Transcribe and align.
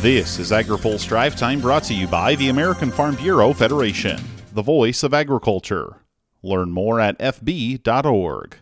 This 0.00 0.38
is 0.38 0.52
AgriPulse 0.52 1.08
Drive 1.08 1.34
Time 1.34 1.60
brought 1.60 1.82
to 1.84 1.94
you 1.94 2.06
by 2.06 2.36
the 2.36 2.50
American 2.50 2.92
Farm 2.92 3.16
Bureau 3.16 3.52
Federation, 3.52 4.20
the 4.52 4.62
voice 4.62 5.02
of 5.02 5.12
agriculture. 5.12 5.96
Learn 6.40 6.70
more 6.70 7.00
at 7.00 7.18
fb.org. 7.18 8.58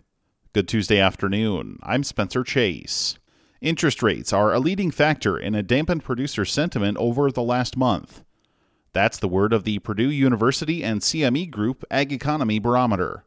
Good 0.55 0.67
Tuesday 0.67 0.99
afternoon. 0.99 1.79
I'm 1.83 2.05
Spencer 2.05 2.43
Chase. 2.43 3.19
Interest 3.61 4.03
rates 4.03 4.33
are 4.33 4.55
a 4.55 4.59
leading 4.59 4.91
factor 4.91 5.37
in 5.37 5.55
a 5.55 5.63
dampened 5.63 6.05
producer 6.05 6.47
sentiment 6.47 6.97
over 6.97 7.31
the 7.31 7.43
last 7.43 7.77
month. 7.77 8.25
That's 8.95 9.19
the 9.19 9.29
word 9.29 9.53
of 9.53 9.65
the 9.65 9.79
Purdue 9.81 10.11
University 10.11 10.83
and 10.83 11.03
CME 11.03 11.51
Group 11.51 11.85
Ag 11.91 12.15
Economy 12.15 12.59
Barometer. 12.59 13.25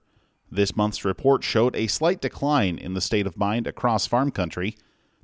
This 0.50 0.76
month's 0.76 1.06
report 1.06 1.44
showed 1.44 1.76
a 1.76 1.86
slight 1.86 2.22
decline 2.22 2.80
in 2.80 2.96
the 2.96 3.02
state 3.02 3.28
of 3.28 3.38
mind 3.38 3.68
across 3.68 4.08
farm 4.08 4.32
country 4.32 4.76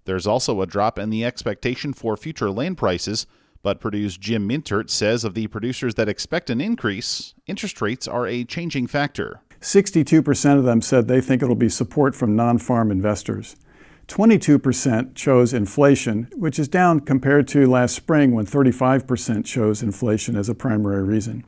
there's 0.05 0.27
also 0.27 0.61
a 0.61 0.67
drop 0.67 0.97
in 0.97 1.09
the 1.09 1.25
expectation 1.25 1.93
for 1.93 2.15
future 2.15 2.49
land 2.49 2.77
prices, 2.77 3.27
but 3.61 3.79
Purdue's 3.79 4.17
Jim 4.17 4.47
Mintert 4.47 4.89
says 4.89 5.23
of 5.23 5.33
the 5.33 5.47
producers 5.47 5.95
that 5.95 6.07
expect 6.07 6.49
an 6.49 6.61
increase, 6.61 7.33
interest 7.47 7.81
rates 7.81 8.07
are 8.07 8.27
a 8.27 8.43
changing 8.43 8.87
factor. 8.87 9.41
62% 9.61 10.57
of 10.57 10.63
them 10.63 10.81
said 10.81 11.07
they 11.07 11.21
think 11.21 11.41
it'll 11.41 11.55
be 11.55 11.69
support 11.69 12.15
from 12.15 12.35
non 12.35 12.59
farm 12.59 12.91
investors. 12.91 13.55
22% 14.07 15.15
chose 15.15 15.53
inflation, 15.53 16.29
which 16.35 16.59
is 16.59 16.67
down 16.67 16.99
compared 16.99 17.47
to 17.47 17.67
last 17.67 17.95
spring 17.95 18.35
when 18.35 18.45
35% 18.45 19.45
chose 19.45 19.81
inflation 19.81 20.35
as 20.35 20.47
a 20.47 20.53
primary 20.53 21.03
reason. 21.03 21.43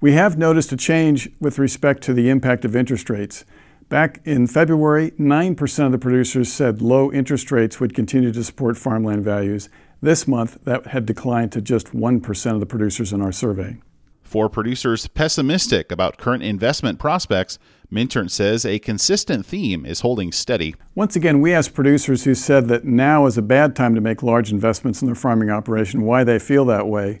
We 0.00 0.12
have 0.14 0.36
noticed 0.36 0.72
a 0.72 0.76
change 0.76 1.30
with 1.38 1.60
respect 1.60 2.02
to 2.02 2.12
the 2.12 2.28
impact 2.28 2.64
of 2.64 2.74
interest 2.74 3.08
rates. 3.08 3.44
Back 3.92 4.22
in 4.24 4.46
February, 4.46 5.10
9% 5.18 5.84
of 5.84 5.92
the 5.92 5.98
producers 5.98 6.50
said 6.50 6.80
low 6.80 7.12
interest 7.12 7.52
rates 7.52 7.78
would 7.78 7.94
continue 7.94 8.32
to 8.32 8.42
support 8.42 8.78
farmland 8.78 9.22
values. 9.22 9.68
This 10.00 10.26
month, 10.26 10.56
that 10.64 10.86
had 10.86 11.04
declined 11.04 11.52
to 11.52 11.60
just 11.60 11.88
1% 11.88 12.54
of 12.54 12.60
the 12.60 12.64
producers 12.64 13.12
in 13.12 13.20
our 13.20 13.32
survey. 13.32 13.76
For 14.22 14.48
producers 14.48 15.06
pessimistic 15.08 15.92
about 15.92 16.16
current 16.16 16.42
investment 16.42 16.98
prospects, 16.98 17.58
Mintert 17.92 18.30
says 18.30 18.64
a 18.64 18.78
consistent 18.78 19.44
theme 19.44 19.84
is 19.84 20.00
holding 20.00 20.32
steady. 20.32 20.74
Once 20.94 21.14
again, 21.14 21.42
we 21.42 21.52
asked 21.52 21.74
producers 21.74 22.24
who 22.24 22.34
said 22.34 22.68
that 22.68 22.86
now 22.86 23.26
is 23.26 23.36
a 23.36 23.42
bad 23.42 23.76
time 23.76 23.94
to 23.94 24.00
make 24.00 24.22
large 24.22 24.50
investments 24.50 25.02
in 25.02 25.06
their 25.06 25.14
farming 25.14 25.50
operation 25.50 26.00
why 26.00 26.24
they 26.24 26.38
feel 26.38 26.64
that 26.64 26.88
way. 26.88 27.20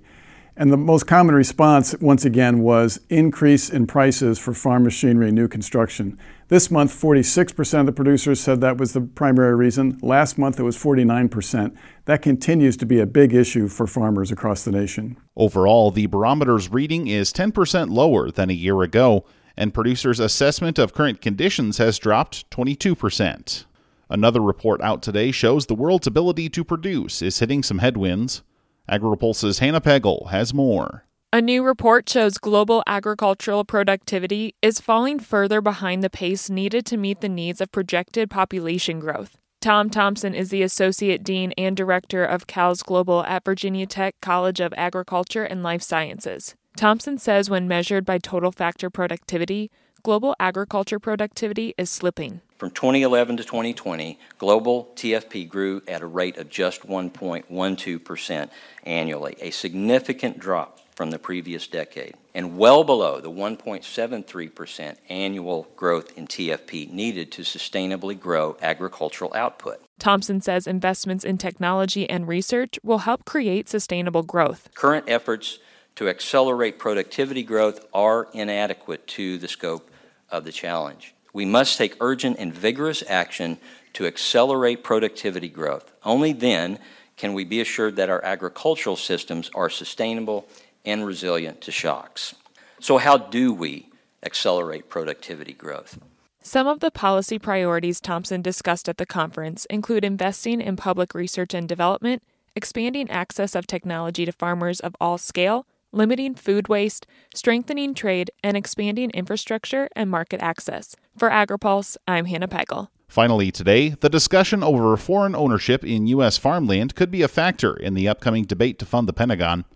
And 0.54 0.70
the 0.70 0.76
most 0.76 1.06
common 1.06 1.34
response, 1.34 1.94
once 2.00 2.26
again, 2.26 2.60
was 2.60 3.00
increase 3.08 3.70
in 3.70 3.86
prices 3.86 4.38
for 4.38 4.52
farm 4.52 4.84
machinery 4.84 5.32
new 5.32 5.48
construction. 5.48 6.18
This 6.48 6.70
month, 6.70 6.92
46% 6.92 7.80
of 7.80 7.86
the 7.86 7.92
producers 7.92 8.38
said 8.38 8.60
that 8.60 8.76
was 8.76 8.92
the 8.92 9.00
primary 9.00 9.54
reason. 9.54 9.98
Last 10.02 10.36
month, 10.36 10.60
it 10.60 10.64
was 10.64 10.76
49%. 10.76 11.74
That 12.04 12.20
continues 12.20 12.76
to 12.76 12.86
be 12.86 13.00
a 13.00 13.06
big 13.06 13.32
issue 13.32 13.68
for 13.68 13.86
farmers 13.86 14.30
across 14.30 14.62
the 14.62 14.72
nation. 14.72 15.16
Overall, 15.36 15.90
the 15.90 16.06
barometer's 16.06 16.70
reading 16.70 17.06
is 17.06 17.32
10% 17.32 17.88
lower 17.88 18.30
than 18.30 18.50
a 18.50 18.54
year 18.54 18.82
ago, 18.82 19.24
and 19.56 19.72
producers' 19.72 20.20
assessment 20.20 20.78
of 20.78 20.92
current 20.92 21.22
conditions 21.22 21.78
has 21.78 21.98
dropped 21.98 22.50
22%. 22.50 23.64
Another 24.10 24.42
report 24.42 24.82
out 24.82 25.02
today 25.02 25.30
shows 25.30 25.64
the 25.64 25.74
world's 25.74 26.06
ability 26.06 26.50
to 26.50 26.62
produce 26.62 27.22
is 27.22 27.38
hitting 27.38 27.62
some 27.62 27.78
headwinds. 27.78 28.42
AgriPulse's 28.90 29.60
Hannah 29.60 29.80
Pegel 29.80 30.28
has 30.30 30.52
more. 30.52 31.04
A 31.32 31.40
new 31.40 31.62
report 31.62 32.08
shows 32.08 32.36
global 32.36 32.82
agricultural 32.86 33.64
productivity 33.64 34.54
is 34.60 34.80
falling 34.80 35.18
further 35.18 35.60
behind 35.60 36.02
the 36.02 36.10
pace 36.10 36.50
needed 36.50 36.84
to 36.86 36.96
meet 36.96 37.20
the 37.20 37.28
needs 37.28 37.60
of 37.60 37.72
projected 37.72 38.28
population 38.28 39.00
growth. 39.00 39.38
Tom 39.60 39.88
Thompson 39.88 40.34
is 40.34 40.50
the 40.50 40.62
Associate 40.62 41.22
Dean 41.22 41.52
and 41.56 41.76
Director 41.76 42.24
of 42.24 42.48
CALS 42.48 42.82
Global 42.82 43.24
at 43.24 43.44
Virginia 43.44 43.86
Tech 43.86 44.16
College 44.20 44.60
of 44.60 44.74
Agriculture 44.76 45.44
and 45.44 45.62
Life 45.62 45.82
Sciences. 45.82 46.56
Thompson 46.76 47.16
says 47.16 47.48
when 47.48 47.68
measured 47.68 48.04
by 48.04 48.18
total 48.18 48.50
factor 48.50 48.90
productivity, 48.90 49.70
global 50.02 50.34
agriculture 50.40 50.98
productivity 50.98 51.74
is 51.78 51.88
slipping. 51.88 52.40
From 52.62 52.70
2011 52.70 53.38
to 53.38 53.42
2020, 53.42 54.20
global 54.38 54.92
TFP 54.94 55.48
grew 55.48 55.82
at 55.88 56.00
a 56.00 56.06
rate 56.06 56.36
of 56.36 56.48
just 56.48 56.86
1.12% 56.86 58.50
annually, 58.84 59.36
a 59.40 59.50
significant 59.50 60.38
drop 60.38 60.78
from 60.94 61.10
the 61.10 61.18
previous 61.18 61.66
decade, 61.66 62.14
and 62.32 62.56
well 62.56 62.84
below 62.84 63.20
the 63.20 63.32
1.73% 63.32 64.96
annual 65.08 65.66
growth 65.74 66.16
in 66.16 66.28
TFP 66.28 66.88
needed 66.88 67.32
to 67.32 67.42
sustainably 67.42 68.16
grow 68.16 68.56
agricultural 68.62 69.34
output. 69.34 69.82
Thompson 69.98 70.40
says 70.40 70.68
investments 70.68 71.24
in 71.24 71.38
technology 71.38 72.08
and 72.08 72.28
research 72.28 72.78
will 72.84 72.98
help 72.98 73.24
create 73.24 73.68
sustainable 73.68 74.22
growth. 74.22 74.68
Current 74.76 75.06
efforts 75.08 75.58
to 75.96 76.08
accelerate 76.08 76.78
productivity 76.78 77.42
growth 77.42 77.84
are 77.92 78.28
inadequate 78.32 79.08
to 79.08 79.36
the 79.36 79.48
scope 79.48 79.90
of 80.30 80.44
the 80.44 80.52
challenge. 80.52 81.12
We 81.32 81.44
must 81.44 81.78
take 81.78 81.96
urgent 82.00 82.36
and 82.38 82.52
vigorous 82.52 83.02
action 83.08 83.58
to 83.94 84.06
accelerate 84.06 84.84
productivity 84.84 85.48
growth. 85.48 85.92
Only 86.04 86.32
then 86.32 86.78
can 87.16 87.34
we 87.34 87.44
be 87.44 87.60
assured 87.60 87.96
that 87.96 88.10
our 88.10 88.24
agricultural 88.24 88.96
systems 88.96 89.50
are 89.54 89.70
sustainable 89.70 90.46
and 90.84 91.06
resilient 91.06 91.60
to 91.62 91.72
shocks. 91.72 92.34
So, 92.80 92.98
how 92.98 93.16
do 93.16 93.52
we 93.52 93.88
accelerate 94.22 94.88
productivity 94.88 95.52
growth? 95.52 95.98
Some 96.42 96.66
of 96.66 96.80
the 96.80 96.90
policy 96.90 97.38
priorities 97.38 98.00
Thompson 98.00 98.42
discussed 98.42 98.88
at 98.88 98.96
the 98.96 99.06
conference 99.06 99.64
include 99.66 100.04
investing 100.04 100.60
in 100.60 100.74
public 100.74 101.14
research 101.14 101.54
and 101.54 101.68
development, 101.68 102.22
expanding 102.56 103.08
access 103.08 103.54
of 103.54 103.68
technology 103.68 104.24
to 104.24 104.32
farmers 104.32 104.80
of 104.80 104.96
all 105.00 105.18
scale, 105.18 105.66
limiting 105.92 106.34
food 106.34 106.68
waste, 106.68 107.06
strengthening 107.34 107.94
trade, 107.94 108.30
and 108.42 108.56
expanding 108.56 109.10
infrastructure 109.10 109.88
and 109.94 110.10
market 110.10 110.42
access. 110.42 110.96
For 111.16 111.30
AgriPulse, 111.30 111.96
I'm 112.08 112.24
Hannah 112.24 112.48
Pegel. 112.48 112.88
Finally, 113.08 113.52
today, 113.52 113.90
the 113.90 114.08
discussion 114.08 114.62
over 114.62 114.96
foreign 114.96 115.34
ownership 115.34 115.84
in 115.84 116.06
U.S. 116.06 116.38
farmland 116.38 116.94
could 116.94 117.10
be 117.10 117.20
a 117.20 117.28
factor 117.28 117.76
in 117.76 117.92
the 117.92 118.08
upcoming 118.08 118.44
debate 118.44 118.78
to 118.78 118.86
fund 118.86 119.06
the 119.06 119.12
Pentagon. 119.12 119.66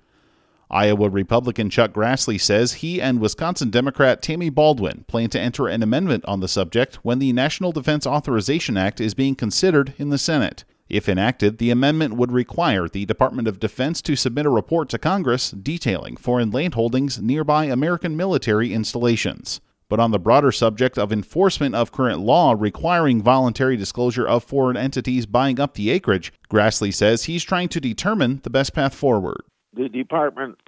Iowa 0.71 1.09
Republican 1.09 1.71
Chuck 1.71 1.93
Grassley 1.93 2.41
says 2.41 2.75
he 2.75 3.01
and 3.01 3.21
Wisconsin 3.21 3.71
Democrat 3.71 4.21
Tammy 4.21 4.51
Baldwin 4.51 5.05
plan 5.07 5.31
to 5.31 5.41
enter 5.41 5.69
an 5.69 5.83
amendment 5.83 6.25
on 6.25 6.41
the 6.41 6.49
subject 6.49 6.97
when 7.03 7.19
the 7.19 7.33
National 7.33 7.73
Defense 7.73 8.07
Authorization 8.07 8.77
Act 8.77 9.01
is 9.01 9.15
being 9.15 9.37
considered 9.37 9.95
in 9.97 10.09
the 10.09 10.19
Senate. 10.19 10.65
If 10.89 11.09
enacted, 11.09 11.59
the 11.59 11.71
amendment 11.71 12.15
would 12.15 12.31
require 12.31 12.89
the 12.89 13.05
Department 13.05 13.49
of 13.49 13.59
Defense 13.59 14.01
to 14.03 14.15
submit 14.15 14.47
a 14.47 14.51
report 14.51 14.89
to 14.91 14.99
Congress 14.99 15.51
detailing 15.51 16.17
foreign 16.17 16.53
landholdings 16.53 17.21
nearby 17.21 17.65
American 17.65 18.17
military 18.17 18.73
installations. 18.73 19.61
But 19.89 19.99
on 19.99 20.13
the 20.13 20.19
broader 20.19 20.53
subject 20.53 20.97
of 20.97 21.13
enforcement 21.13 21.75
of 21.75 21.93
current 21.93 22.21
law 22.21 22.55
requiring 22.57 23.23
voluntary 23.23 23.77
disclosure 23.77 24.27
of 24.27 24.45
foreign 24.45 24.77
entities 24.77 25.27
buying 25.27 25.59
up 25.59 25.75
the 25.75 25.91
acreage, 25.91 26.33
Grassley 26.49 26.95
says 26.95 27.25
he's 27.25 27.45
trying 27.45 27.69
to 27.71 27.81
determine 27.81 28.41
the 28.43 28.51
best 28.51 28.73
path 28.73 28.95
forward. 28.95 29.43
The 29.75 29.89
Department 29.89 30.59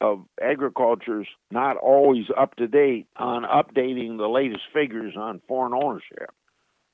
of 0.00 0.24
Agriculture 0.40 1.22
is 1.22 1.28
not 1.50 1.76
always 1.76 2.26
up 2.36 2.54
to 2.56 2.68
date 2.68 3.08
on 3.16 3.42
updating 3.42 4.18
the 4.18 4.28
latest 4.28 4.62
figures 4.72 5.14
on 5.16 5.40
foreign 5.48 5.74
ownership. 5.74 6.30